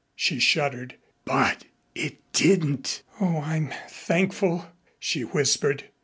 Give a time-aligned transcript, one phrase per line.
[0.15, 0.95] She shuddered.
[1.25, 5.89] "But it didn't" "Oh, I'm thankful," she whispered.